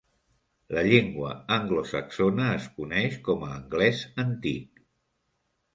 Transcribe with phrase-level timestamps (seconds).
[0.77, 1.29] La llengua
[1.59, 4.85] anglosaxona es coneix com a anglès antic.